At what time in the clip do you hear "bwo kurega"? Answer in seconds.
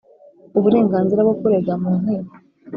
1.25-1.73